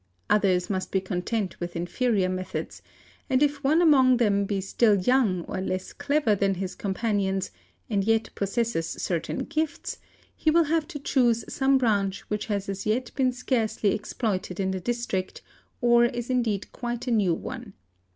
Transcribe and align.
Others 0.31 0.67
must 0.67 0.91
be 0.91 0.99
content 0.99 1.59
with 1.59 1.75
inferior 1.75 2.27
methods;— 2.27 2.81
and 3.29 3.43
if 3.43 3.63
one 3.63 3.83
among 3.83 4.17
them 4.17 4.45
be 4.45 4.59
still 4.59 4.95
young 4.95 5.43
or 5.45 5.61
less 5.61 5.93
clever 5.93 6.33
than 6.33 6.55
his 6.55 6.73
companions, 6.73 7.51
and 7.87 8.03
yet 8.03 8.31
possesses 8.33 8.87
certain 8.87 9.45
gifts, 9.45 9.99
he 10.35 10.49
will 10.49 10.63
have 10.63 10.87
to 10.87 10.97
choose 10.97 11.45
somé 11.45 11.77
branch 11.77 12.21
which 12.31 12.47
has 12.47 12.67
as 12.67 12.87
yet 12.87 13.11
been 13.13 13.31
scarcely 13.31 13.93
exploited 13.93 14.59
in 14.59 14.71
the 14.71 14.79
district 14.79 15.43
or 15.81 16.05
is 16.05 16.31
indeed 16.31 16.71
quite 16.71 17.05
a 17.05 17.11
new 17.11 17.35
one. 17.35 17.73